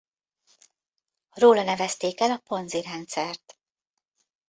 [1.31, 3.57] Róla nevezték el a Ponzi-rendszert.